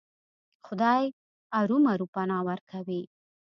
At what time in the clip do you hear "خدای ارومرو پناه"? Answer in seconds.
0.65-2.43